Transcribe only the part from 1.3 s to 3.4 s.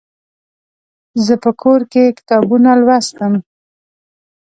په کور کې کتابونه لوستم.